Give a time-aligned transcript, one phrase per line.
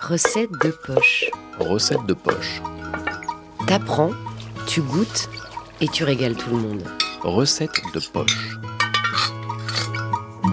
[0.00, 1.24] Recette de poche.
[1.58, 2.60] Recette de poche.
[3.66, 4.10] T'apprends,
[4.66, 5.28] tu goûtes
[5.80, 6.82] et tu régales tout le monde.
[7.22, 8.58] Recette de poche.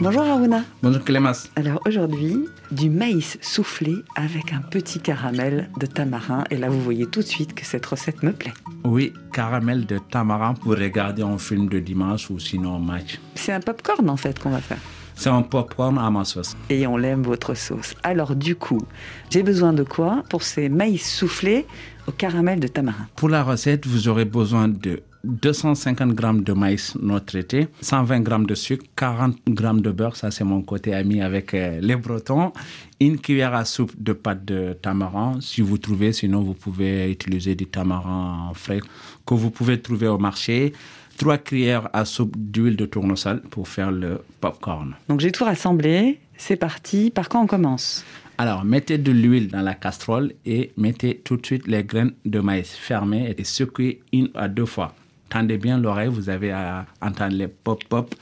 [0.00, 0.64] Bonjour Aruna.
[0.82, 1.48] Bonjour Clémence.
[1.54, 6.44] Alors aujourd'hui, du maïs soufflé avec un petit caramel de tamarin.
[6.50, 8.54] Et là, vous voyez tout de suite que cette recette me plaît.
[8.84, 13.20] Oui, caramel de tamarin pour regarder un film de dimanche ou sinon un match.
[13.34, 14.78] C'est un popcorn en fait qu'on va faire.
[15.16, 16.54] C'est un popcorn à ma sauce.
[16.68, 17.94] Et on l'aime votre sauce.
[18.02, 18.82] Alors du coup,
[19.30, 21.66] j'ai besoin de quoi pour ces maïs soufflés
[22.06, 23.08] au caramel de tamarin?
[23.16, 28.46] Pour la recette, vous aurez besoin de 250 g de maïs non traité, 120 g
[28.46, 32.52] de sucre, 40 g de beurre, ça c'est mon côté ami avec euh, les Bretons,
[33.00, 37.54] une cuillère à soupe de pâte de tamarin, si vous trouvez, sinon vous pouvez utiliser
[37.54, 38.80] du tamarin frais
[39.26, 40.72] que vous pouvez trouver au marché,
[41.16, 44.94] 3 cuillères à soupe d'huile de tournesol pour faire le popcorn.
[45.08, 47.10] Donc j'ai tout rassemblé, c'est parti.
[47.10, 48.04] Par quand on commence?
[48.38, 52.40] Alors, mettez de l'huile dans la casserole et mettez tout de suite les graines de
[52.40, 54.94] maïs fermées et secouez une à deux fois.
[55.30, 58.14] Tendez bien l'oreille, vous avez à entendre les pop-pop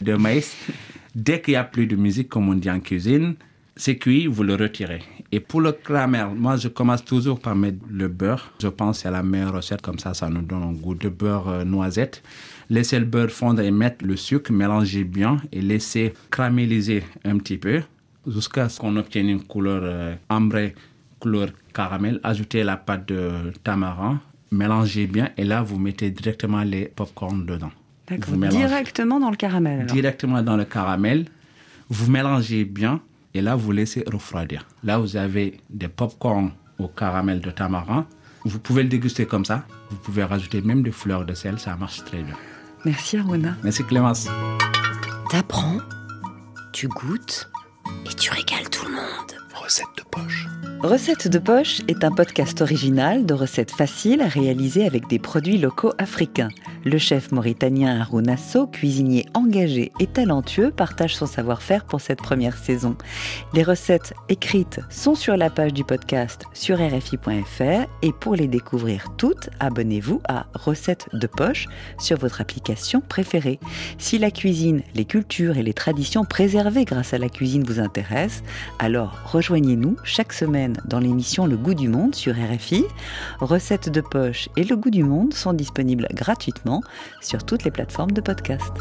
[0.00, 0.56] de maïs.
[1.14, 3.34] Dès qu'il n'y a plus de musique, comme on dit en cuisine,
[3.76, 5.02] c'est cuit, vous le retirez.
[5.32, 8.52] Et pour le caramel, moi, je commence toujours par mettre le beurre.
[8.60, 11.08] Je pense que c'est la meilleure recette, comme ça, ça nous donne un goût de
[11.08, 12.22] beurre euh, noisette.
[12.70, 17.58] Laissez le beurre fondre et mettre le sucre, mélangez bien et laissez caraméliser un petit
[17.58, 17.82] peu
[18.26, 20.74] jusqu'à ce qu'on obtienne une couleur euh, ambrée,
[21.20, 22.18] couleur caramel.
[22.22, 27.70] Ajoutez la pâte de tamarin, mélangez bien et là, vous mettez directement les popcorn dedans.
[28.08, 28.34] D'accord.
[28.36, 29.80] Directement dans le caramel.
[29.80, 29.92] alors.
[29.92, 31.26] Directement dans le caramel.
[31.88, 33.00] Vous mélangez bien
[33.36, 34.66] et là, vous laissez refroidir.
[34.82, 38.06] Là, vous avez des popcorn au caramel de tamarin.
[38.46, 39.66] Vous pouvez le déguster comme ça.
[39.90, 42.34] Vous pouvez rajouter même des fleurs de sel, ça marche très bien.
[42.86, 43.54] Merci Aruna.
[43.62, 44.28] Merci Clémence.
[45.30, 45.78] T'apprends,
[46.72, 47.50] tu goûtes
[48.06, 49.32] et tu régales tout le monde.
[49.54, 50.46] Recette de poche.
[50.82, 55.58] Recette de poche est un podcast original de recettes faciles à réaliser avec des produits
[55.58, 56.50] locaux africains.
[56.86, 62.56] Le chef mauritanien Harouna Sow, cuisinier engagé et talentueux, partage son savoir-faire pour cette première
[62.56, 62.94] saison.
[63.54, 69.08] Les recettes écrites sont sur la page du podcast sur rfi.fr et pour les découvrir
[69.16, 71.66] toutes, abonnez-vous à Recettes de poche
[71.98, 73.58] sur votre application préférée.
[73.98, 78.44] Si la cuisine, les cultures et les traditions préservées grâce à la cuisine vous intéressent,
[78.78, 82.84] alors rejoignez-nous chaque semaine dans l'émission Le Goût du Monde sur RFI.
[83.40, 86.75] Recettes de poche et Le Goût du Monde sont disponibles gratuitement
[87.20, 88.72] sur toutes les plateformes de podcast.